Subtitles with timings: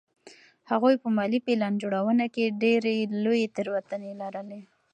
[0.71, 4.61] هغوی په مالي پلان جوړونه کې ډېرې لویې تېروتنې لرلې.